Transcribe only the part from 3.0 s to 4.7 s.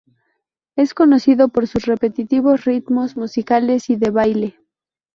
musicales y de baile.